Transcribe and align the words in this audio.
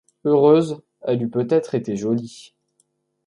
Heureuse, 0.25 0.81
elle 1.01 1.21
eût 1.21 1.29
peut-être 1.29 1.75
été 1.75 1.95
jolie. 1.95 2.55